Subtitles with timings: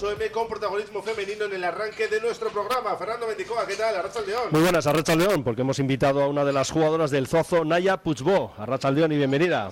[0.00, 2.96] 8M con protagonismo femenino en el arranque de nuestro programa.
[2.96, 3.96] Fernando Mendicoa, ¿qué tal?
[3.96, 4.44] Arracha León.
[4.50, 7.98] Muy buenas, Arracha León, porque hemos invitado a una de las jugadoras del Zozo, Naya
[7.98, 8.54] Puchbó.
[8.56, 9.70] Arracha León y bienvenida.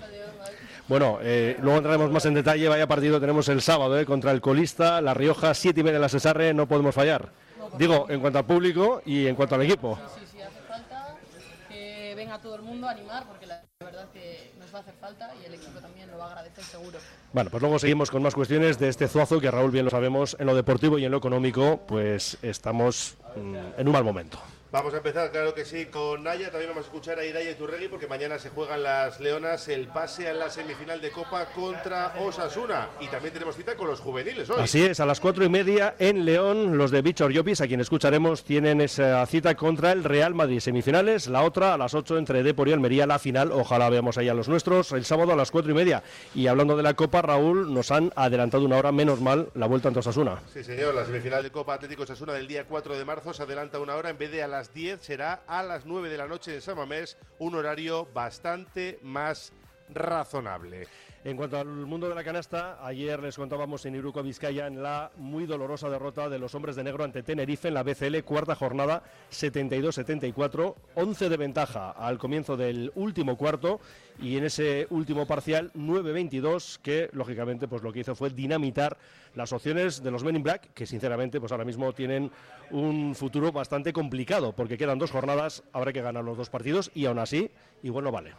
[0.87, 2.69] Bueno, eh, luego entraremos más en detalle.
[2.69, 6.03] Vaya partido tenemos el sábado eh, contra el colista, La Rioja, 7 y media de
[6.03, 7.31] la Cesarre, no podemos fallar.
[7.79, 9.99] Digo, en cuanto al público y en cuanto al equipo.
[10.15, 11.17] Sí, sí, hace falta
[11.71, 14.48] que venga todo el mundo a animar, porque la verdad que
[14.81, 16.99] hacer falta y el equipo también lo va a agradecer seguro.
[17.33, 20.37] Bueno, pues luego seguimos con más cuestiones de este Zuazo, que Raúl bien lo sabemos,
[20.39, 24.39] en lo deportivo y en lo económico, pues estamos mm, en un mal momento.
[24.71, 26.51] Vamos a empezar, claro que sí, con Naya.
[26.51, 30.29] También vamos a escuchar a Iraya Turregui porque mañana se juegan las Leonas el pase
[30.29, 32.89] a la semifinal de Copa contra Osasuna.
[33.01, 34.61] Y también tenemos cita con los juveniles hoy.
[34.61, 37.81] Así es, a las cuatro y media en León, los de Bichor Llopis, a quien
[37.81, 40.61] escucharemos, tienen esa cita contra el Real Madrid.
[40.61, 43.53] Semifinales, la otra a las ocho entre Depor y Almería, la final.
[43.53, 46.03] Ojalá veamos ahí a los nuestros el sábado a las cuatro y media.
[46.35, 49.89] Y hablando de la Copa, Raúl, nos han adelantado una hora, menos mal, la vuelta
[49.89, 50.43] ante Osasuna.
[50.53, 53.79] Sí, señor, la semifinal de Copa Atlético Osasuna del día 4 de marzo se adelanta
[53.79, 56.55] una hora en vez de a las 10 será a las 9 de la noche
[56.55, 59.53] en Samamés, un horario bastante más
[59.89, 60.89] razonable.
[61.29, 65.11] En cuanto al mundo de la canasta, ayer les contábamos en Iruko Vizcaya en la
[65.19, 69.03] muy dolorosa derrota de los hombres de negro ante Tenerife en la BCL, cuarta jornada,
[69.31, 73.79] 72-74, 11 de ventaja al comienzo del último cuarto
[74.19, 78.97] y en ese último parcial 9-22 que lógicamente pues lo que hizo fue dinamitar
[79.35, 82.31] las opciones de los Men in Black que sinceramente pues ahora mismo tienen
[82.71, 87.05] un futuro bastante complicado porque quedan dos jornadas, habrá que ganar los dos partidos y
[87.05, 87.51] aún así
[87.83, 88.33] igual no vale.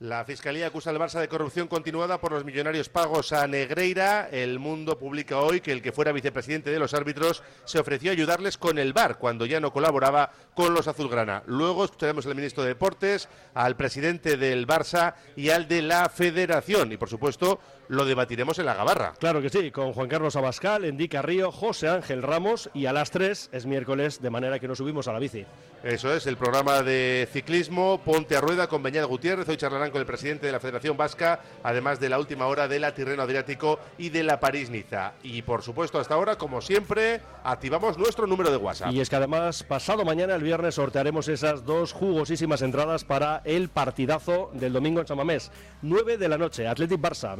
[0.00, 4.28] La Fiscalía acusa al Barça de corrupción continuada por los millonarios pagos a Negreira.
[4.28, 8.14] El Mundo publica hoy que el que fuera vicepresidente de los árbitros se ofreció a
[8.14, 11.44] ayudarles con el VAR cuando ya no colaboraba con los azulgrana.
[11.46, 16.90] Luego escucharemos al ministro de Deportes, al presidente del Barça y al de la Federación.
[16.90, 19.14] Y por supuesto lo debatiremos en la Gabarra.
[19.18, 23.10] Claro que sí, con Juan Carlos Abascal, Endica Río, José Ángel Ramos y a las
[23.10, 25.44] 3 es miércoles, de manera que nos subimos a la bici.
[25.84, 29.46] Eso es, el programa de ciclismo Ponte a Rueda con Beñat Gutiérrez.
[29.50, 32.80] Hoy charlarán con el presidente de la Federación Vasca, además de la última hora de
[32.80, 35.12] la Tirreno Adriático y de la París-Niza.
[35.22, 38.92] Y por supuesto, hasta ahora, como siempre, activamos nuestro número de WhatsApp.
[38.92, 43.68] Y es que además, pasado mañana, el viernes, sortearemos esas dos jugosísimas entradas para el
[43.68, 45.50] partidazo del domingo en Chamamés.
[45.82, 47.36] 9 de la noche, Athletic Barça.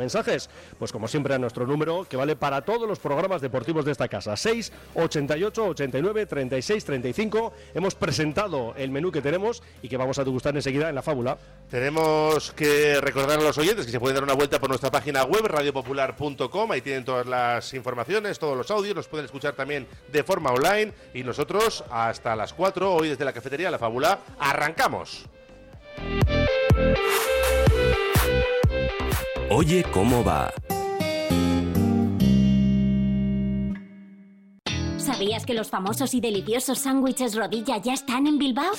[0.78, 4.08] Pues como siempre, a nuestro número, que vale para todos los programas deportivos de esta
[4.08, 4.36] casa.
[4.36, 7.52] 6, 88, 89, 36, 35.
[7.74, 11.38] Hemos presentado el menú que tenemos y que vamos a degustar enseguida en la fábula.
[11.70, 15.24] Tenemos que recordar a los oyentes que se pueden dar una vuelta por nuestra página
[15.24, 16.70] web, radiopopular.com.
[16.70, 18.94] Ahí tienen todas las informaciones, todos los audios.
[18.94, 20.92] Los pueden escuchar también de forma online.
[21.12, 25.26] Y nosotros, hasta las 4, hoy desde la cafetería La Fábula, arrancamos.
[29.50, 30.52] Oye cómo va.
[34.96, 38.72] ¿Sabías que los famosos y deliciosos sándwiches rodilla ya están en Bilbao?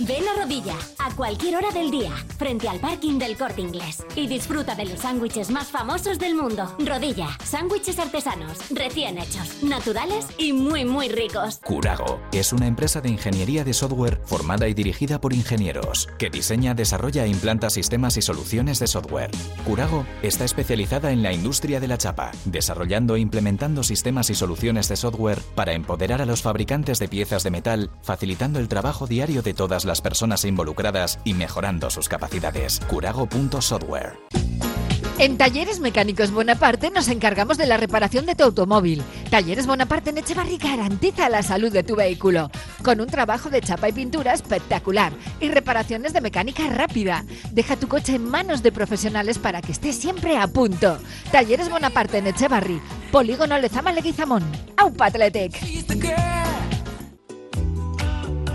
[0.00, 4.04] Ven a Rodilla, a cualquier hora del día, frente al parking del Corte Inglés.
[4.14, 6.72] Y disfruta de los sándwiches más famosos del mundo.
[6.78, 11.58] Rodilla, sándwiches artesanos, recién hechos, naturales y muy, muy ricos.
[11.64, 16.74] Curago es una empresa de ingeniería de software formada y dirigida por ingenieros, que diseña,
[16.74, 19.32] desarrolla e implanta sistemas y soluciones de software.
[19.66, 24.88] Curago está especializada en la industria de la chapa, desarrollando e implementando sistemas y soluciones
[24.88, 29.42] de software para empoderar a los fabricantes de piezas de metal, facilitando el trabajo diario
[29.42, 32.80] de todas las personas involucradas y mejorando sus capacidades.
[32.88, 34.18] Curago.software.
[35.18, 39.02] En Talleres Mecánicos Bonaparte nos encargamos de la reparación de tu automóvil.
[39.30, 42.52] Talleres Bonaparte en Echevarri garantiza la salud de tu vehículo,
[42.84, 47.24] con un trabajo de chapa y pintura espectacular y reparaciones de mecánica rápida.
[47.50, 50.98] Deja tu coche en manos de profesionales para que esté siempre a punto.
[51.32, 52.80] Talleres Bonaparte en Echevarri,
[53.10, 54.44] Polígono Lezama Leguizamón.
[54.76, 55.58] Aupa Athletic.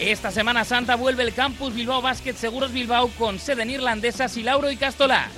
[0.00, 4.42] Esta Semana Santa vuelve el campus Bilbao Basket Seguros Bilbao con sede en irlandesas y
[4.42, 5.28] Lauro y Castolá.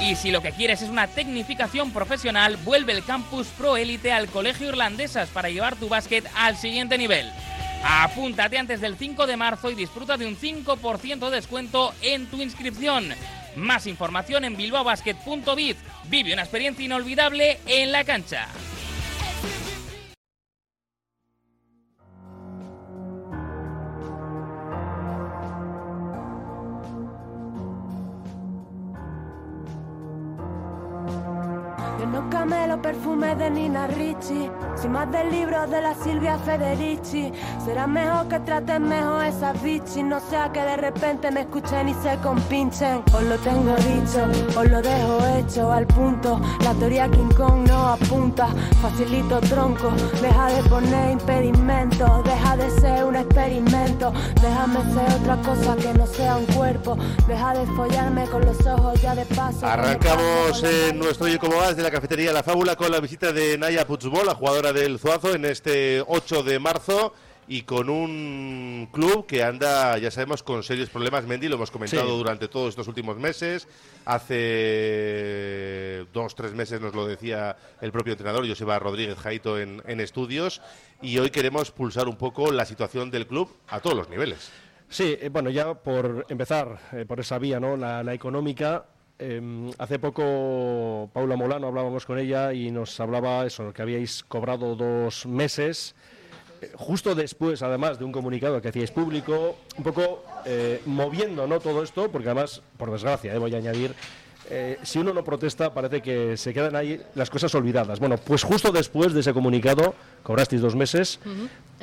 [0.00, 4.26] Y si lo que quieres es una tecnificación profesional, vuelve el campus Pro Élite al
[4.26, 7.30] Colegio Irlandesas para llevar tu básquet al siguiente nivel.
[7.84, 12.42] Apúntate antes del 5 de marzo y disfruta de un 5% de descuento en tu
[12.42, 13.14] inscripción.
[13.54, 15.76] Más información en bilbaobasket.biz.
[16.08, 18.48] Vive una experiencia inolvidable en la cancha.
[34.20, 34.59] 知。
[34.80, 37.30] Soy más del libro de la Silvia Federici.
[37.62, 41.94] Será mejor que traten mejor esas bichis, no sea que de repente me escuchen y
[41.94, 43.02] se compinchen.
[43.12, 44.24] Os lo tengo dicho,
[44.58, 46.40] os lo dejo hecho al punto.
[46.64, 48.48] La teoría King Kong no apunta,
[48.80, 49.90] facilito tronco.
[50.22, 54.14] Deja de poner impedimentos, deja de ser un experimento.
[54.40, 56.96] Déjame ser otra cosa que no sea un cuerpo.
[57.28, 59.66] Deja de follarme con los ojos ya de paso.
[59.66, 63.58] Arrancamos en nuestro Oye Cómo Va desde la cafetería La Fábula con la visita de
[63.58, 67.12] Naya Putzbol, la jugadora del Zuazo, en este 8 de marzo
[67.48, 71.24] y con un club que anda, ya sabemos, con serios problemas.
[71.26, 72.16] Mendy, lo hemos comentado Sí.
[72.18, 73.66] durante todos estos últimos meses.
[74.64, 80.00] Hace dos, tres meses nos lo decía el propio entrenador, Joseba Rodríguez Jaito, en, en
[80.00, 80.60] estudios.
[81.02, 84.50] Y hoy queremos pulsar un poco la situación del club a todos los niveles.
[84.88, 87.76] Sí, eh, bueno, ya por empezar eh, por esa vía, ¿no?
[87.76, 88.84] La, la económica.
[89.20, 94.74] Eh, hace poco Paula Molano hablábamos con ella y nos hablaba eso, que habíais cobrado
[94.74, 95.94] dos meses,
[96.60, 101.60] eh, justo después, además, de un comunicado que hacíais público, un poco eh, moviendo ¿no?
[101.60, 103.94] todo esto, porque además, por desgracia, eh, voy a añadir,
[104.52, 108.00] eh, si uno no protesta, parece que se quedan ahí las cosas olvidadas.
[108.00, 109.94] Bueno, pues justo después de ese comunicado,
[110.24, 111.20] cobrasteis dos meses,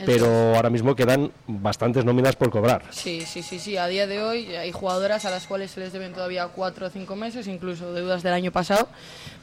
[0.06, 2.84] pero ahora mismo quedan bastantes nóminas por cobrar.
[2.92, 3.78] Sí, sí, sí, sí.
[3.78, 6.90] A día de hoy hay jugadoras a las cuales se les deben todavía cuatro o
[6.90, 8.90] cinco meses, incluso deudas del año pasado.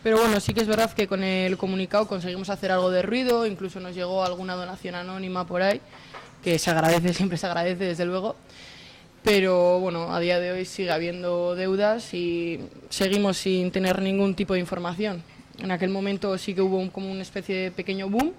[0.02, 3.46] Pero bueno, sí que es verdad que con el comunicado conseguimos hacer algo de ruido,
[3.46, 5.80] incluso nos llegó alguna donación anónima por ahí,
[6.42, 8.36] que se agradece, siempre se agradece, desde luego.
[9.24, 12.60] Pero bueno, a día de hoy sigue habiendo deudas y
[12.90, 15.22] seguimos sin tener ningún tipo de información.
[15.58, 18.32] En aquel momento sí que hubo un- como una especie de pequeño boom,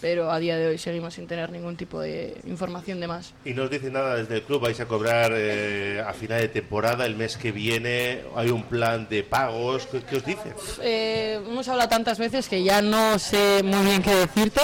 [0.00, 3.34] pero a día de hoy seguimos sin tener ningún tipo de información de más.
[3.44, 6.48] Y no os dice nada desde el club, vais a cobrar eh, a final de
[6.48, 10.54] temporada, el mes que viene, hay un plan de pagos, ¿qué, qué os dicen?
[10.82, 14.62] Eh, hemos hablado tantas veces que ya no sé muy bien qué decirte,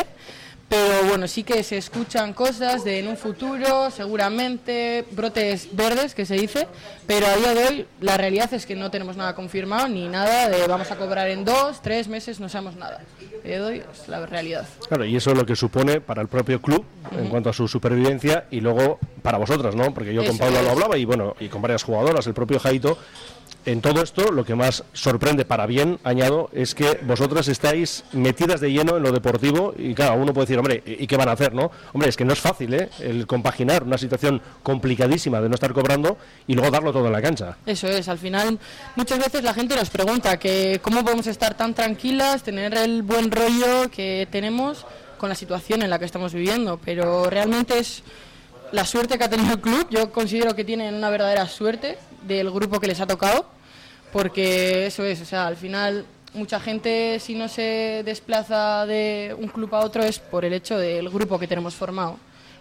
[0.68, 6.26] pero bueno, sí que se escuchan cosas de en un futuro, seguramente, brotes verdes, que
[6.26, 6.68] se dice,
[7.06, 10.48] pero a día de hoy la realidad es que no tenemos nada confirmado ni nada
[10.48, 13.00] de vamos a cobrar en dos, tres meses, no sabemos nada.
[13.42, 14.66] A día de hoy es la realidad.
[14.88, 16.84] Claro, y eso es lo que supone para el propio club
[17.18, 19.94] en cuanto a su supervivencia y luego para vosotras, ¿no?
[19.94, 22.98] Porque yo con Paula lo hablaba y bueno, y con varias jugadoras, el propio Jaito.
[23.68, 28.62] En todo esto, lo que más sorprende para bien, añado, es que vosotras estáis metidas
[28.62, 31.32] de lleno en lo deportivo y claro, uno puede decir, hombre, ¿y qué van a
[31.32, 31.70] hacer, no?
[31.92, 32.88] Hombre, es que no es fácil, ¿eh?
[32.98, 37.20] El compaginar una situación complicadísima de no estar cobrando y luego darlo todo en la
[37.20, 37.58] cancha.
[37.66, 38.58] Eso es, al final
[38.96, 43.30] muchas veces la gente nos pregunta que cómo podemos estar tan tranquilas, tener el buen
[43.30, 44.86] rollo que tenemos
[45.18, 48.02] con la situación en la que estamos viviendo, pero realmente es
[48.72, 52.50] la suerte que ha tenido el club, yo considero que tienen una verdadera suerte del
[52.50, 53.57] grupo que les ha tocado,
[54.12, 59.48] porque eso es, o sea, al final mucha gente si no se desplaza de un
[59.48, 62.18] club a otro es por el hecho del grupo que tenemos formado.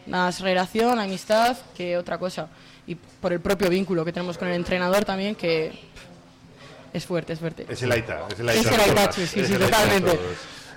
[0.08, 2.48] Más relación, amistad que otra cosa.
[2.86, 5.72] Y por el propio vínculo que tenemos con el entrenador también, que
[6.94, 7.66] Es fuerte, es fuerte.
[7.68, 8.70] Es el Aita, es el Es Aita.
[8.70, 10.20] el de Aita, sí, sí, es el totalmente.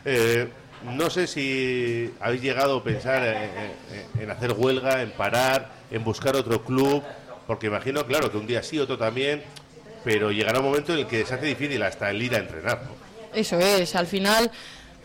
[0.05, 0.49] Eh,
[0.85, 3.23] no sé si habéis llegado a pensar
[4.19, 7.03] en hacer huelga, en parar, en buscar otro club,
[7.47, 9.43] porque imagino, claro, que un día sí, otro también,
[10.04, 12.80] pero llegará un momento en el que se hace difícil hasta el ir a entrenar.
[13.35, 14.50] Eso es, al final,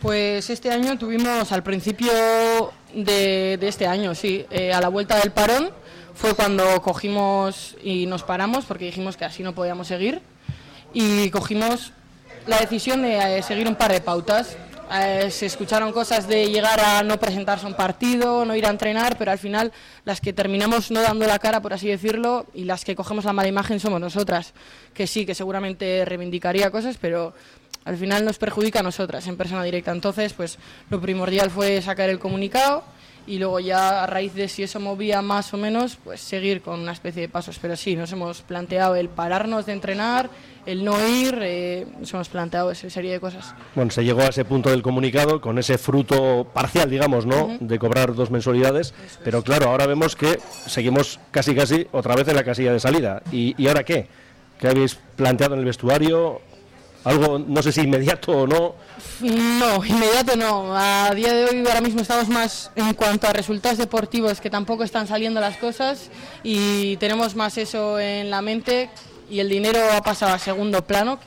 [0.00, 2.12] pues este año tuvimos al principio
[2.94, 5.70] de, de este año, sí, eh, a la vuelta del parón
[6.16, 10.22] fue cuando cogimos y nos paramos porque dijimos que así no podíamos seguir
[10.94, 11.92] y cogimos
[12.46, 14.56] la decisión de eh, seguir un par de pautas.
[14.92, 18.70] Eh, se escucharon cosas de llegar a no presentarse a un partido, no ir a
[18.70, 19.72] entrenar, pero al final
[20.04, 23.32] las que terminamos no dando la cara, por así decirlo, y las que cogemos la
[23.32, 24.54] mala imagen somos nosotras,
[24.94, 27.34] que sí, que seguramente reivindicaría cosas, pero
[27.84, 29.90] al final nos perjudica a nosotras en persona directa.
[29.90, 32.84] Entonces, pues lo primordial fue sacar el comunicado
[33.26, 36.80] y luego ya a raíz de si eso movía más o menos, pues seguir con
[36.80, 37.58] una especie de pasos.
[37.60, 40.30] Pero sí, nos hemos planteado el pararnos de entrenar,
[40.64, 43.54] el no ir, eh, nos hemos planteado esa serie de cosas.
[43.74, 47.56] Bueno, se llegó a ese punto del comunicado con ese fruto parcial, digamos, ¿no?
[47.60, 48.94] De cobrar dos mensualidades.
[49.24, 53.22] Pero claro, ahora vemos que seguimos casi, casi otra vez en la casilla de salida.
[53.32, 54.08] ¿Y, y ahora qué?
[54.58, 56.40] ¿Qué habéis planteado en el vestuario?
[57.06, 58.74] Algo, no sé si inmediato o no.
[59.20, 60.76] No, inmediato no.
[60.76, 64.82] A día de hoy ahora mismo estamos más en cuanto a resultados deportivos que tampoco
[64.82, 66.10] están saliendo las cosas
[66.42, 68.90] y tenemos más eso en la mente
[69.30, 71.20] y el dinero ha pasado a segundo plano,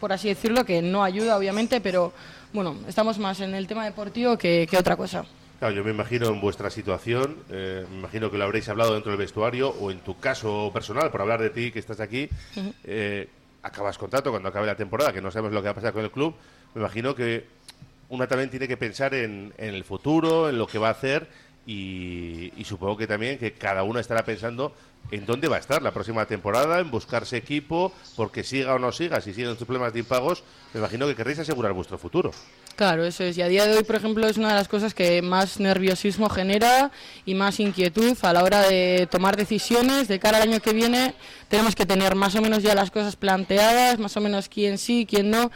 [0.00, 2.14] por así decirlo, que no ayuda obviamente, pero
[2.54, 5.26] bueno, estamos más en el tema deportivo que, que otra cosa.
[5.58, 9.12] Claro, yo me imagino en vuestra situación, eh, me imagino que lo habréis hablado dentro
[9.12, 12.30] del vestuario o en tu caso personal, por hablar de ti que estás aquí,
[12.84, 13.28] eh,
[13.62, 16.04] acabas contrato cuando acabe la temporada, que no sabemos lo que va a pasar con
[16.04, 16.34] el club,
[16.74, 17.46] me imagino que
[18.08, 21.28] una también tiene que pensar en, en el futuro, en lo que va a hacer
[21.66, 24.74] y, y supongo que también que cada uno estará pensando
[25.10, 28.92] en dónde va a estar la próxima temporada, en buscarse equipo, porque siga o no
[28.92, 32.30] siga, si siguen sus problemas de impagos, me imagino que querréis asegurar vuestro futuro.
[32.76, 33.36] Claro, eso es.
[33.36, 36.30] Y a día de hoy, por ejemplo, es una de las cosas que más nerviosismo
[36.30, 36.90] genera
[37.26, 40.08] y más inquietud a la hora de tomar decisiones.
[40.08, 41.14] De cara al año que viene,
[41.48, 45.06] tenemos que tener más o menos ya las cosas planteadas, más o menos quién sí,
[45.08, 45.50] quién no.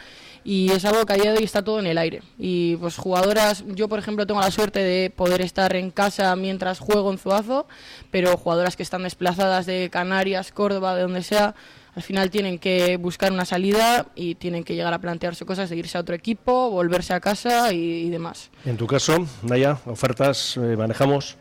[0.47, 2.21] Y es algo que a día de hoy está todo en el aire.
[2.37, 6.77] Y pues jugadoras, yo por ejemplo tengo la suerte de poder estar en casa mientras
[6.77, 7.67] juego en Zuazo,
[8.11, 11.55] pero jugadoras que están desplazadas de Canarias, Córdoba, de donde sea,
[11.95, 15.77] al final tienen que buscar una salida y tienen que llegar a plantearse cosas de
[15.77, 18.51] irse a otro equipo, volverse a casa y, y demás.
[18.65, 21.37] En tu caso, Naya, ofertas eh, manejamos.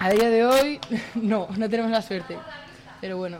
[0.00, 0.80] A día de hoy
[1.14, 2.36] no, no tenemos la suerte.
[3.00, 3.38] Pero bueno,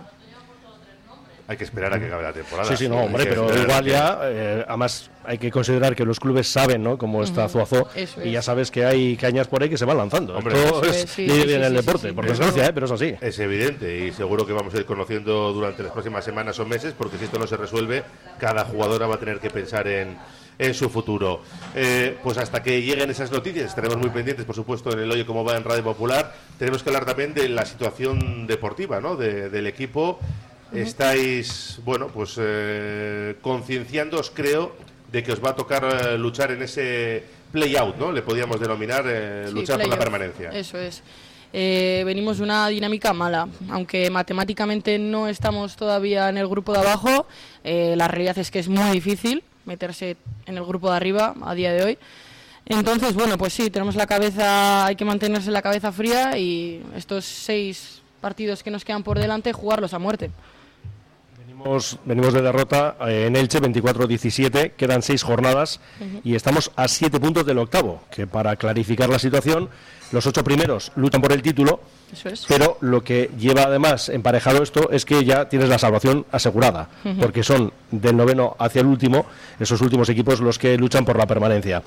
[1.53, 2.67] Hay que esperar a que acabe la temporada.
[2.71, 6.49] Sí, sí, no, hombre, pero igual ya, eh, además hay que considerar que los clubes
[6.49, 6.97] saben, ¿no?
[6.97, 7.53] Cómo está Ujú.
[7.67, 8.45] Zuazo Eso y ya es.
[8.47, 10.35] sabes que hay cañas por ahí que se van lanzando.
[10.37, 12.15] Hombre, eso es es, sí, sí, en el sí, deporte, sí.
[12.15, 12.73] por desgracia, ¿eh?
[12.73, 13.15] pero es así.
[13.21, 16.95] Es evidente y seguro que vamos a ir conociendo durante las próximas semanas o meses,
[16.97, 18.03] porque si esto no se resuelve,
[18.39, 20.17] cada jugadora va a tener que pensar en,
[20.59, 21.43] en su futuro.
[21.75, 25.27] Eh, pues hasta que lleguen esas noticias, estaremos muy pendientes, por supuesto, en el Oye
[25.27, 26.33] Cómo Va en Radio Popular.
[26.59, 29.17] Tenemos que hablar también de la situación deportiva ¿no?
[29.17, 30.19] de- del equipo.
[30.75, 34.75] Estáis, bueno, pues eh, concienciándoos, creo,
[35.11, 38.11] de que os va a tocar eh, luchar en ese play-out, ¿no?
[38.11, 40.51] Le podíamos denominar eh, sí, luchar por la permanencia.
[40.51, 41.03] Eso es.
[41.53, 46.79] Eh, venimos de una dinámica mala, aunque matemáticamente no estamos todavía en el grupo de
[46.79, 47.27] abajo,
[47.63, 51.55] eh, la realidad es que es muy difícil meterse en el grupo de arriba a
[51.55, 51.99] día de hoy.
[52.65, 57.27] Entonces, bueno, pues sí, tenemos la cabeza, hay que mantenerse la cabeza fría y estos
[57.27, 60.31] seis partidos que nos quedan por delante, jugarlos a muerte.
[61.63, 65.79] Venimos, venimos de derrota eh, en Elche 24-17, quedan seis jornadas
[66.25, 69.69] y estamos a siete puntos del octavo, que para clarificar la situación,
[70.11, 71.81] los ocho primeros luchan por el título,
[72.25, 72.45] es.
[72.47, 76.89] pero lo que lleva además emparejado esto es que ya tienes la salvación asegurada,
[77.21, 79.25] porque son del noveno hacia el último,
[79.59, 81.83] esos últimos equipos los que luchan por la permanencia.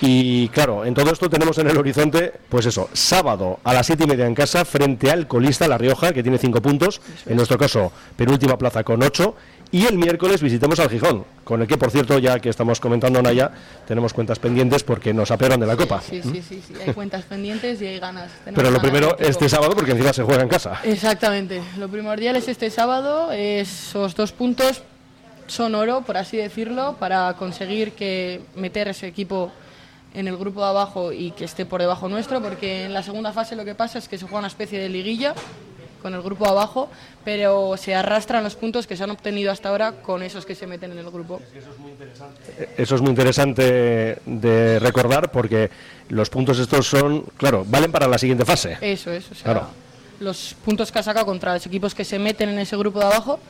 [0.00, 4.04] Y claro, en todo esto tenemos en el horizonte, pues eso, sábado a las siete
[4.04, 7.58] y media en casa, frente al colista La Rioja, que tiene cinco puntos, en nuestro
[7.58, 9.13] caso, penúltima plaza con ocho.
[9.70, 13.20] Y el miércoles visitamos al Gijón, con el que, por cierto, ya que estamos comentando
[13.20, 13.50] Naya,
[13.88, 16.00] tenemos cuentas pendientes porque nos apearon de la Copa.
[16.00, 18.30] Sí, sí, sí, sí, hay cuentas pendientes y hay ganas.
[18.44, 20.80] Tenemos Pero lo ganas primero, este sábado, porque encima se juega en casa.
[20.84, 21.60] Exactamente.
[21.76, 23.32] Lo primordial es este sábado.
[23.32, 24.82] Esos dos puntos
[25.48, 29.50] son oro, por así decirlo, para conseguir que meter ese equipo
[30.14, 33.32] en el grupo de abajo y que esté por debajo nuestro, porque en la segunda
[33.32, 35.34] fase lo que pasa es que se juega una especie de liguilla
[36.04, 36.90] con el grupo de abajo,
[37.24, 40.66] pero se arrastran los puntos que se han obtenido hasta ahora con esos que se
[40.66, 41.40] meten en el grupo.
[42.76, 45.70] Eso es muy interesante de recordar porque
[46.10, 48.76] los puntos estos son, claro, valen para la siguiente fase.
[48.82, 49.66] Eso es, o sea, Claro.
[50.20, 53.06] los puntos que ha sacado contra los equipos que se meten en ese grupo de
[53.06, 53.40] abajo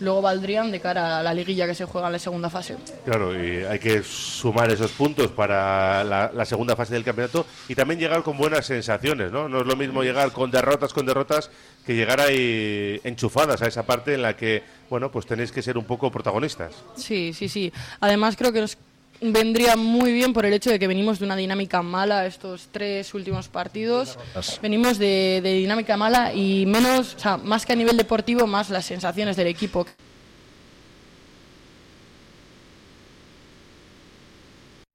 [0.00, 2.76] luego valdrían de cara a la liguilla que se juega en la segunda fase.
[3.04, 7.74] Claro, y hay que sumar esos puntos para la, la segunda fase del campeonato y
[7.74, 9.48] también llegar con buenas sensaciones, ¿no?
[9.48, 11.50] No es lo mismo llegar con derrotas, con derrotas,
[11.86, 15.78] que llegar ahí enchufadas a esa parte en la que, bueno, pues tenéis que ser
[15.78, 16.72] un poco protagonistas.
[16.96, 17.72] Sí, sí, sí.
[18.00, 18.76] Además creo que nos
[19.20, 23.14] vendría muy bien por el hecho de que venimos de una dinámica mala estos tres
[23.14, 24.18] últimos partidos.
[24.60, 28.70] Venimos de, de dinámica mala y menos, o sea, más que a nivel deportivo, más
[28.70, 29.86] las sensaciones del equipo.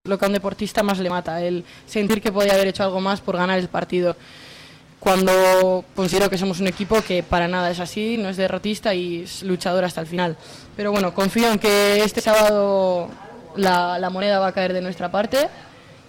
[0.06, 3.00] Lo que a un deportista más le mata, el sentir que podía haber hecho algo
[3.00, 4.16] más por ganar el partido.
[5.00, 9.24] Cuando considero que somos un equipo que para nada es así, no es derrotista y
[9.24, 10.36] es luchador hasta el final.
[10.76, 13.10] Pero bueno, confío en que este sábado
[13.60, 15.48] la, la moneda va a caer de nuestra parte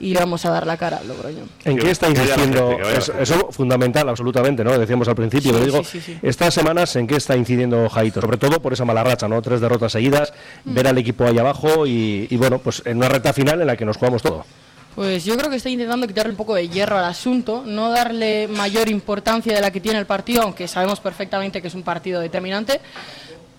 [0.02, 1.44] y vamos a dar la cara al Logroño.
[1.64, 2.78] ¿En qué está Que vaya la incidiendo?
[2.88, 4.78] Eso, eso fundamental, absolutamente, ¿no?
[4.78, 6.18] Decíamos al principio, Sí, pero digo, sí, sí, sí.
[6.22, 8.22] estas semanas, ¿en qué está incidiendo Jaito?
[8.22, 9.42] Sobre todo por esa mala racha, ¿no?
[9.42, 10.32] Tres derrotas seguidas,
[10.64, 10.74] Mm.
[10.74, 13.76] ver al equipo ahí abajo y, y, bueno, pues en una recta final en la
[13.76, 14.46] que nos jugamos todo.
[14.94, 18.48] Pues yo creo que está intentando quitarle un poco de hierro al asunto, no darle
[18.48, 22.20] mayor importancia de la que tiene el partido, aunque sabemos perfectamente que es un partido
[22.20, 22.80] determinante,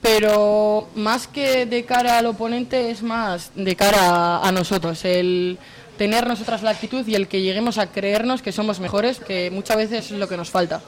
[0.01, 5.57] pero más que de cara al oponente es más de cara a, a nosotros, el
[5.97, 9.77] tener nosotras la actitud y el que lleguemos a creernos que somos mejores, que muchas
[9.77, 10.81] veces es lo que nos falta.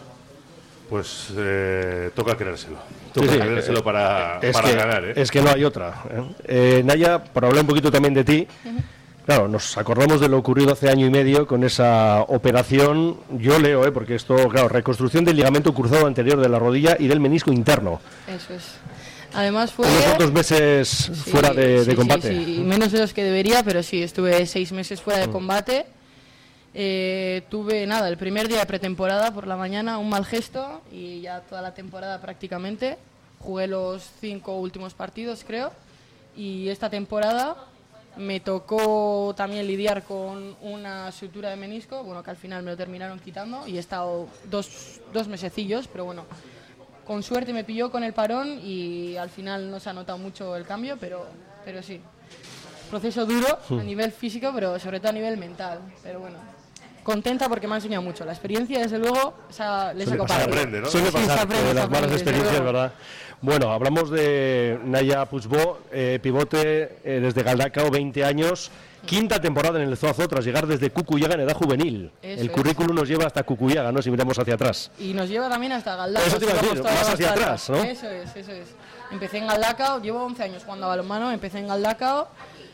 [0.89, 2.77] Pues eh, toca creérselo.
[3.13, 5.13] Toca Sí, sí, creérselo eh, para, es para que, ganar, ¿eh?
[5.15, 6.03] Es que no hay otra.
[6.09, 6.23] ¿eh?
[6.45, 8.47] Eh, Naya, para hablar un poquito también de ti,
[9.25, 13.85] claro, nos acordamos de lo ocurrido hace año y medio con esa operación, yo leo,
[13.85, 13.91] ¿eh?
[13.91, 18.01] porque esto, claro, reconstrucción del ligamento cruzado anterior de la rodilla y del menisco interno.
[18.27, 18.77] Eso es.
[19.33, 19.87] Además fue...
[19.87, 22.27] Unos cuantos meses Sí, fuera de, sí, de combate.
[22.45, 25.85] sí, menos de los que debería, pero sí, estuve seis meses fuera de combate.
[26.75, 31.21] Eh, tuve nada, el primer día de pretemporada por la mañana, un mal gesto y
[31.21, 32.97] ya toda la temporada prácticamente.
[33.39, 35.71] Jugué los cinco últimos partidos, creo.
[36.35, 37.55] Y esta temporada
[38.17, 42.77] me tocó también lidiar con una sutura de menisco, bueno, que al final me lo
[42.77, 46.25] terminaron quitando y he estado dos, dos mesecillos, pero bueno,
[47.05, 50.55] con suerte me pilló con el parón y al final no se ha notado mucho
[50.55, 51.25] el cambio, pero,
[51.65, 52.01] pero sí.
[52.89, 55.79] Proceso duro a nivel físico, pero sobre todo a nivel mental.
[56.03, 56.37] Pero bueno,
[57.03, 58.23] contenta porque me ha enseñado mucho.
[58.23, 60.57] La experiencia, desde luego, o sea, le Suele saco pasar, partido.
[60.59, 60.87] aprende, ¿no?
[60.89, 62.63] Suele Sí, se pasar aprende, de se las malas experiencias.
[62.63, 62.93] ¿verdad?
[63.43, 68.71] Bueno, hablamos de Naya Puigbo, eh, pivote eh, desde Galdacao, 20 años,
[69.05, 72.09] quinta temporada en el Zuazo tras llegar desde Cucuyaga en edad juvenil.
[72.21, 72.53] Eso el es.
[72.53, 74.01] currículum nos lleva hasta Cucuyaga, ¿no?
[74.01, 74.91] Si miramos hacia atrás.
[74.97, 76.25] Y nos lleva también hasta Galdacao.
[76.25, 77.83] Eso te iba a decir, más hacia atrás, ¿no?
[77.83, 78.67] Eso es, eso es.
[79.11, 82.29] Empecé en Galdacao, llevo 11 años jugando a balonmano, empecé en Galdacao.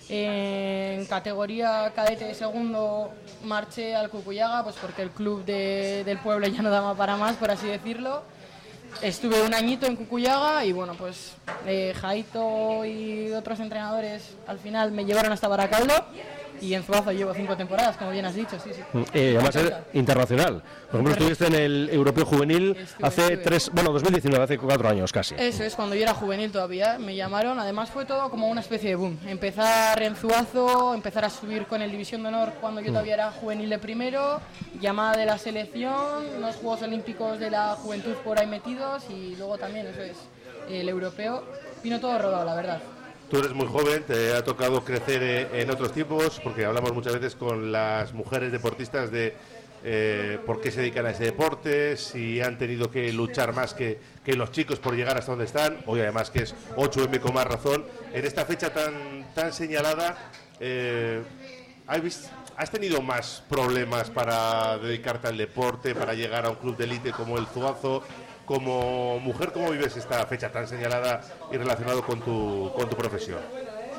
[0.08, 3.10] En categoría cadete de segundo
[3.44, 7.36] marché al Cucuyaga, pues porque el club de- del pueblo ya no daba para más,
[7.38, 8.22] por así decirlo.
[9.02, 11.34] Estuve un añito en Cucuyaga y bueno, pues
[11.66, 15.94] eh, Jaito y otros entrenadores al final me llevaron hasta Baracaldo
[16.62, 18.82] y en Zuazo llevo cinco temporadas, como bien has dicho, sí, sí.
[19.14, 20.62] Eh, además, es internacional.
[20.92, 23.38] Por ejemplo, estuviste en el Europeo Juvenil Estuve, hace estuve.
[23.38, 25.36] tres, bueno, 2019, hace cuatro años casi.
[25.38, 27.60] Eso es, cuando yo era juvenil todavía, me llamaron.
[27.60, 29.20] Además fue todo como una especie de boom.
[29.28, 33.32] Empezar en Zuazo, empezar a subir con el División de Honor cuando yo todavía era
[33.32, 34.42] juvenil de primero,
[34.80, 39.58] llamada de la selección, los Juegos Olímpicos de la Juventud por ahí metidos y luego
[39.58, 40.18] también, eso es,
[40.70, 41.44] el europeo.
[41.84, 42.82] Vino todo rodado, la verdad.
[43.30, 47.14] Tú eres muy joven, te ha tocado crecer eh, en otros tiempos, porque hablamos muchas
[47.14, 49.36] veces con las mujeres deportistas de
[49.84, 54.00] eh, por qué se dedican a ese deporte, si han tenido que luchar más que,
[54.26, 57.46] que los chicos por llegar hasta donde están, hoy además que es 8M con más
[57.46, 57.86] razón.
[58.14, 60.18] En esta fecha tan, tan señalada,
[60.60, 61.22] eh,
[61.86, 67.12] ¿has, tenido más problemas para dedicarte al deporte, para llegar a un club de élite
[67.12, 68.04] como el Zuazo?
[68.50, 73.38] Como mujer, ¿cómo vives esta fecha tan señalada y relacionado con tu, con tu profesión?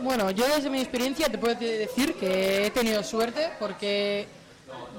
[0.03, 4.27] Bueno, yo desde mi experiencia te puedo decir que he tenido suerte porque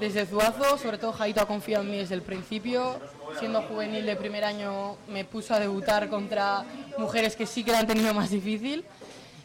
[0.00, 2.98] desde Zuazo, sobre todo Jaito ha confiado en mí desde el principio.
[3.38, 6.64] Siendo juvenil de primer año me puso a debutar contra
[6.96, 8.86] mujeres que sí que la han tenido más difícil.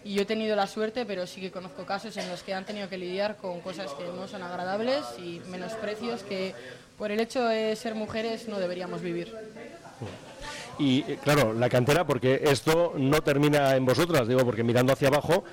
[0.06, 2.66] Y yo he tenido la suerte, pero sí que conozco casos en los que han
[2.66, 6.56] tenido que lidiar con cosas que no son agradables y menosprecios que
[6.98, 9.36] por el hecho de ser mujeres no deberíamos vivir.
[10.80, 15.08] Y eh, claro, la cantera, porque esto no termina en vosotras, digo, porque mirando hacia
[15.08, 15.44] abajo,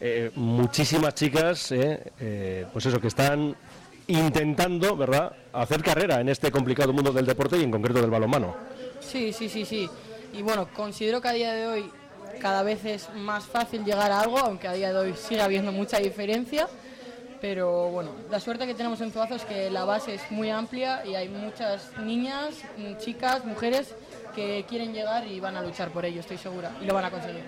[0.00, 3.56] eh, muchísimas chicas, eh, eh, pues eso, que están
[4.06, 8.54] intentando, ¿verdad?, hacer carrera en este complicado mundo del deporte y en concreto del balonmano.
[9.00, 9.90] Sí, sí, sí, sí.
[10.32, 11.90] Y bueno, considero que a día de hoy
[12.40, 15.72] cada vez es más fácil llegar a algo, aunque a día de hoy sigue habiendo
[15.72, 16.68] mucha diferencia.
[17.40, 21.04] Pero bueno, la suerte que tenemos en Zuazo es que la base es muy amplia
[21.06, 23.94] y hay muchas niñas, mm, chicas, mujeres
[24.34, 27.10] que quieren llegar y van a luchar por ello, estoy segura, y lo van a
[27.10, 27.42] conseguir.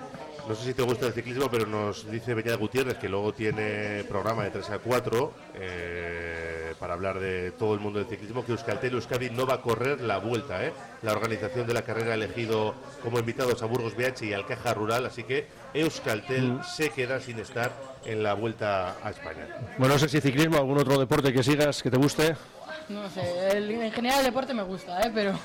[0.49, 4.05] No sé si te gusta el ciclismo, pero nos dice Beñat Gutiérrez que luego tiene
[4.09, 8.53] programa de 3 a 4 eh, para hablar de todo el mundo del ciclismo, que
[8.53, 10.65] Euskaltel Euskadi no va a correr la vuelta.
[10.65, 10.73] ¿eh?
[11.03, 14.73] La organización de la carrera ha elegido como invitados a Burgos BH y al Caja
[14.73, 16.65] Rural, así que Euskaltel Mm.
[16.65, 17.71] se queda sin estar
[18.07, 19.47] en la vuelta a España.
[19.77, 22.35] Bueno, no sé si ciclismo, algún otro deporte que sigas, que te guste.
[22.89, 25.13] No sé, el- en general el deporte me gusta, ¿eh?
[25.15, 25.39] pero,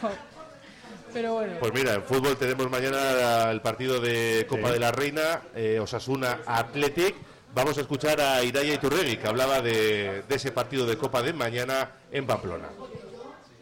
[1.13, 1.54] pero bueno.
[1.60, 4.74] Pues mira, en fútbol tenemos mañana el partido de Copa Sí.
[4.76, 7.13] de la Reina, eh, Osasuna Athletic.
[7.55, 11.89] Vamos a escuchar a Iraya Iturregui, que hablaba de, ese partido de Copa de mañana
[12.11, 12.67] en Pamplona.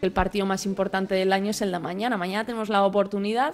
[0.01, 2.17] El partido más importante del año es el de mañana.
[2.17, 3.53] Mañana tenemos la oportunidad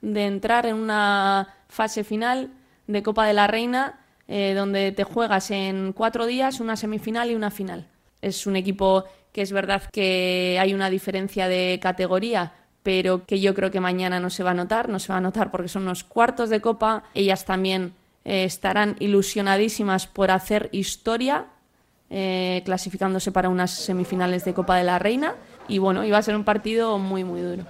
[0.00, 2.50] de entrar en una fase final
[2.88, 7.36] de Copa de la Reina eh, donde te juegas en cuatro días una semifinal y
[7.36, 7.86] una final.
[8.20, 13.54] Es un equipo que es verdad que hay una diferencia de categoría, pero que yo
[13.54, 15.84] creo que mañana no se va a notar, no se va a notar porque son
[15.84, 17.04] los cuartos de Copa.
[17.14, 17.92] Ellas también
[18.28, 21.46] eh, estarán ilusionadísimas por hacer historia
[22.10, 25.34] eh, clasificándose para unas semifinales de Copa de la Reina.
[25.66, 27.64] Y bueno, iba a ser un partido muy, muy duro.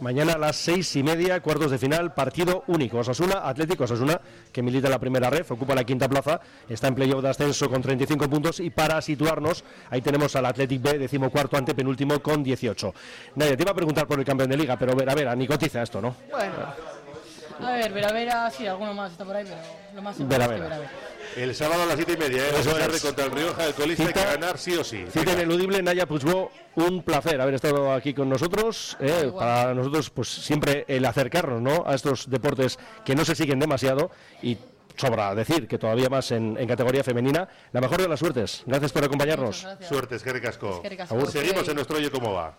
[0.00, 2.98] Mañana a las seis y media, cuartos de final, partido único.
[2.98, 4.20] Osasuna, Atlético Osasuna,
[4.52, 7.70] que milita en la primera red, ocupa la quinta plaza, está en playoff de ascenso
[7.70, 12.42] con 35 puntos y para situarnos, ahí tenemos al Athletic B, decimocuarto ante penúltimo con
[12.42, 12.94] 18.
[13.36, 15.34] Nadia, te iba a preguntar por el campeón de liga, pero ver, a ver, a
[15.34, 16.16] ni cotiza esto, ¿no?
[16.30, 16.54] Bueno,
[17.62, 19.56] a ver, Vera Vera, sí, alguno más está por ahí, pero
[19.94, 21.10] lo más Vera importante es que.
[21.42, 22.50] El sábado a las siete y media, ¿eh?
[22.58, 23.02] Eso Vamos a es.
[23.02, 25.04] contra el Rioja del Colista, hay que ganar sí o sí.
[25.12, 28.96] Cita ineludible, Naya Puigbo, un placer haber estado aquí con nosotros.
[29.00, 29.44] eh, Igual.
[29.46, 31.84] para nosotros, pues siempre el acercarnos ¿no?
[31.86, 34.10] a estos deportes que no se siguen demasiado
[34.42, 34.58] y
[34.96, 37.48] sobra decir que todavía más en, en categoría femenina.
[37.72, 38.64] La mejor de las suertes.
[38.66, 39.64] Gracias por acompañarnos.
[39.88, 40.76] Suertes, que casco.
[40.76, 41.14] Eskerrik asko.
[41.14, 41.30] Agur.
[41.30, 42.56] Seguimos en nuestro Oye Cómo Va.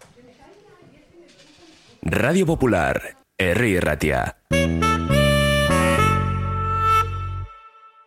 [2.04, 4.38] Radio Popular, Herri Ratia.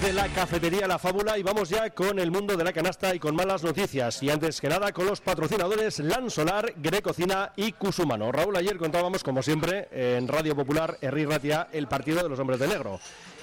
[0.00, 3.18] desde la cafetería La Fábula y vamos ya con el mundo de la canasta y
[3.18, 4.22] con malas noticias.
[4.22, 8.30] Y antes que nada con los patrocinadores Lan Solar, Grecocina y Cusumano.
[8.30, 12.58] Raúl, ayer contábamos, como siempre, en Radio Popular, Herri Ratia, el partido de los hombres
[12.58, 13.00] de negro.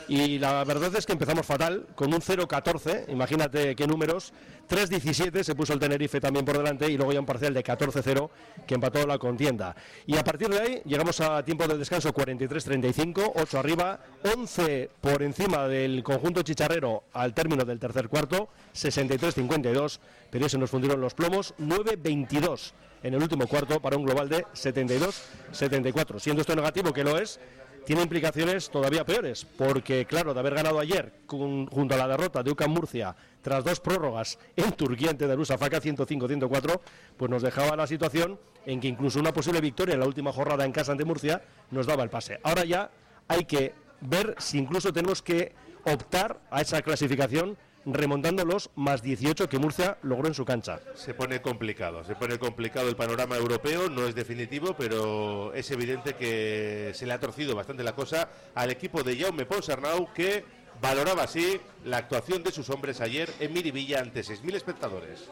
[0.08, 4.34] Y la verdad es que empezamos fatal, con un 0-14, imagínate qué números,
[4.70, 8.30] 3-17 se puso el Tenerife también por delante y luego ya un parcial de 14-0
[8.68, 9.76] que empató la contienda.
[10.06, 14.00] Y a partir de ahí llegamos a tiempo de descanso 43-35, 8 arriba,
[14.36, 20.70] 11 por encima del conjunto chicharrero al término del tercer cuarto, 63-52, pero se nos
[20.70, 26.20] fundieron los plomos, 9-22 en el último cuarto para un global de 72-74.
[26.20, 27.40] Siendo esto negativo, que lo es,
[27.86, 32.52] tiene implicaciones todavía peores, porque claro, de haber ganado ayer junto a la derrota de
[32.52, 36.80] UCAM Murcia tras dos prórrogas en Turquía ante Faca 105-104,
[37.18, 40.64] pues nos dejaba la situación en que incluso una posible victoria en la última jornada
[40.64, 42.40] en casa ante Murcia nos daba el pase.
[42.44, 42.90] Ahora ya
[43.28, 49.50] hay que ver si incluso tenemos que optar a esa clasificación remontando los más 18
[49.50, 50.80] que Murcia logró en su cancha.
[50.96, 56.16] Se pone complicado, se pone complicado el panorama europeo, no es definitivo, pero es evidente
[56.16, 60.46] que se le ha torcido bastante la cosa al equipo de Jaume Ponsarnau que
[60.82, 65.30] valoraba así la actuación de sus hombres ayer en Miribilla ante 6.000 espectadores.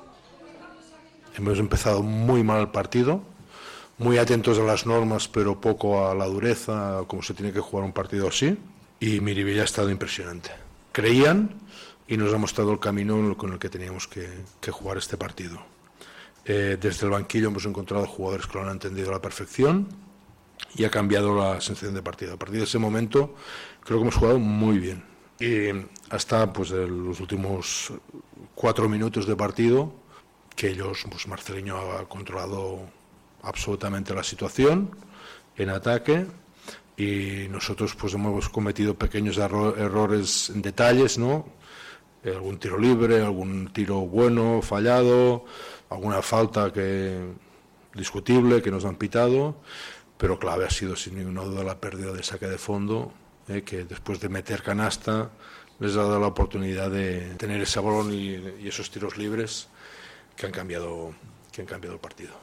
[1.38, 3.24] Hemos empezado muy mal el partido,
[3.98, 7.86] muy atentos a las normas, pero poco a la dureza, como se tiene que jugar
[7.86, 8.58] un partido así.
[9.00, 10.52] Y Miribilla ha estado impresionante.
[10.92, 11.56] Creían
[12.12, 15.64] y nos ha mostrado el camino con el que teníamos que, jugar este partido.
[16.44, 19.88] Eh, desde el banquillo hemos encontrado jugadores que lo han entendido a la perfección
[20.76, 22.34] y ha cambiado la sensación de partido.
[22.34, 23.34] A partir de ese momento
[23.86, 25.06] creo que hemos jugado muy bien.
[25.40, 25.70] Y
[26.10, 27.94] hasta pues, los últimos
[28.56, 29.94] cuatro minutos de partido,
[30.54, 32.90] que ellos, pues Marceliño ha controlado
[33.42, 34.92] absolutamente la situación
[35.56, 36.26] en ataque
[36.98, 41.61] y nosotros pues hemos cometido pequeños errores en detalles, ¿no?
[42.24, 45.46] Eh, algún tiro libre, algún tiro bueno, fallado,
[45.90, 47.18] alguna falta que
[47.96, 49.56] discutible que nos han pitado,
[50.18, 53.12] pero clave ha sido sin ninguna duda la pérdida de saque de fondo,
[53.48, 55.32] eh, que después de meter canasta
[55.80, 59.68] les ha dado la oportunidad de tener ese balón y, esos tiros libres
[60.36, 61.14] que han cambiado
[61.52, 62.34] que han cambiado el partido.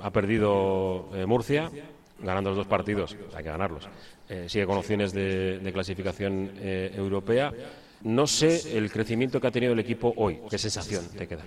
[0.00, 1.70] Ha perdido eh, Murcia,
[2.18, 3.88] ganando los dos partidos, hay que ganarlos.
[4.46, 7.52] sigue con opciones de, de clasificación europea.
[8.04, 10.40] No sé el crecimiento que ha tenido el equipo hoy.
[10.50, 11.44] ¿Qué sensación te queda?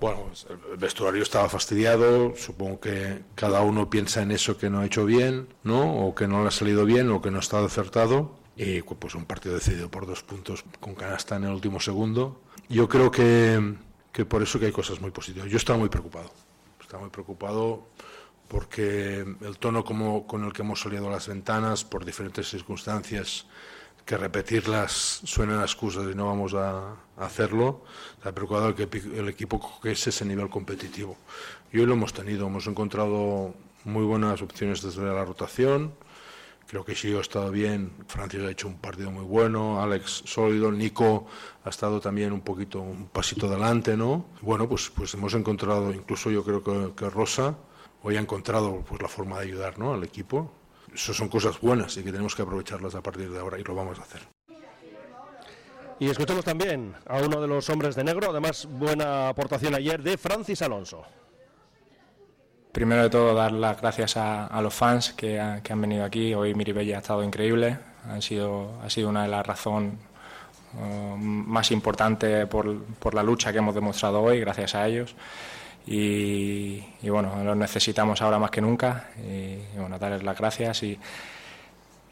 [0.00, 4.86] Bueno, el vestuario estaba fastidiado, supongo que cada uno piensa en eso que no ha
[4.86, 6.06] hecho bien, ¿no?
[6.06, 8.38] O que no le ha salido bien o que no ha estado acertado.
[8.56, 12.40] Y pues un partido decidido por dos puntos con canasta en el último segundo.
[12.68, 13.74] Yo creo que,
[14.12, 15.48] que por eso que hay cosas muy positivas.
[15.48, 16.30] Yo estaba muy preocupado.
[16.80, 17.88] Estaba muy preocupado
[18.48, 23.46] porque el tono como, con el que hemos salido a las ventanas por diferentes circunstancias
[24.06, 27.82] que repetirlas suenan excusas y no vamos a, hacerlo,
[28.16, 31.16] está preocupado que el equipo cogiese ese nivel competitivo.
[31.72, 35.94] Y hoy lo hemos tenido, hemos encontrado muy buenas opciones desde la rotación.
[36.68, 40.70] Creo que sí ha estado bien, Francis ha hecho un partido muy bueno, Alex sólido,
[40.70, 41.26] Nico
[41.64, 44.26] ha estado también un poquito, un pasito adelante, ¿no?
[44.40, 47.56] Bueno, pues, pues hemos encontrado, incluso yo creo que, que Rosa
[48.02, 49.94] hoy ha encontrado pues la forma de ayudar ¿no?
[49.94, 50.52] al equipo
[50.96, 53.74] eso son cosas buenas y que tenemos que aprovecharlas a partir de ahora y lo
[53.74, 54.22] vamos a hacer.
[55.98, 60.16] Y escuchamos también a uno de los hombres de negro, además buena aportación ayer de
[60.16, 61.04] Francis Alonso.
[62.72, 66.34] Primero de todo dar las gracias a, los fans que, han venido aquí.
[66.34, 69.94] Hoy Miribella ha estado increíble, han sido, ha sido una de las razones
[70.74, 75.14] uh, más importantes por, por la lucha que hemos demostrado hoy, gracias a ellos
[75.86, 80.98] y, bueno, los necesitamos ahora más que nunca y, bueno, darles las gracias y,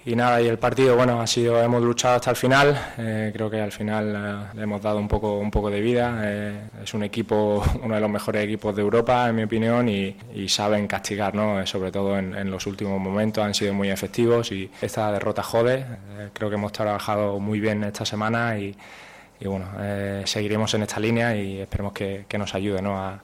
[0.06, 3.50] y, nada, y el partido, bueno, ha sido, hemos luchado hasta el final, eh, creo
[3.50, 6.94] que al final eh, le hemos dado un poco, un poco de vida, eh, es
[6.94, 10.14] un equipo, uno de los mejores equipos de Europa, en mi opinión, y,
[10.46, 11.66] saben castigar, ¿no?
[11.66, 15.84] sobre todo en, los últimos momentos, han sido muy efectivos y esta derrota jode,
[16.32, 18.76] creo que hemos trabajado muy bien esta semana y,
[19.44, 19.66] bueno,
[20.24, 22.96] seguiremos en esta línea y esperemos que, que nos ayude ¿no?
[22.96, 23.20] a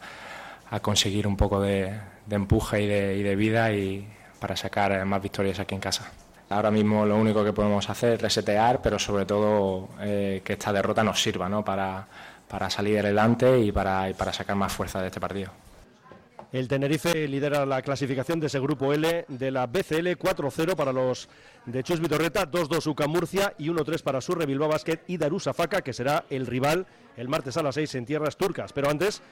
[0.71, 1.93] a conseguir un poco de,
[2.31, 2.87] empuje y
[3.23, 6.11] de, vida y para sacar más victorias aquí en casa.
[6.49, 10.73] Ahora mismo lo único que podemos hacer es resetear, pero sobre todo eh, que esta
[10.73, 11.65] derrota nos sirva ¿no?
[11.65, 12.07] para,
[12.49, 15.51] para salir adelante y para, y para sacar más fuerza de este partido.
[16.53, 21.29] El Tenerife lidera la clasificación de ese grupo L de la BCL 4-0 para los
[21.65, 25.81] de Chus Vitorreta, 2-2 UCA Murcia y 1-3 para Surre Bilbao Basket y Darussa Faca,
[25.83, 26.87] que será el rival
[27.17, 28.73] el martes a las 6 en tierras turcas.
[28.73, 29.23] Pero antes,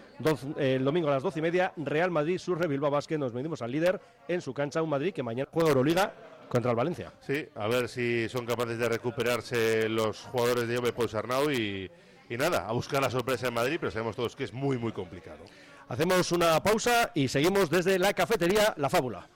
[0.59, 3.73] el domingo a las 12 y media, Real Madrid, Surre Bilbao Basket, nos medimos al
[3.73, 6.15] líder en su cancha, un Madrid que mañana juega Euroliga
[6.49, 7.13] contra el Valencia.
[7.21, 11.91] Sí, a ver si son capaces de recuperarse los jugadores de Ove Ponsarnau y,
[12.31, 14.93] y nada, a buscar la sorpresa en Madrid, pero sabemos todos que es muy, muy
[14.93, 15.45] complicado.
[15.89, 19.27] Hacemos una pausa y seguimos desde la cafetería La Fábula.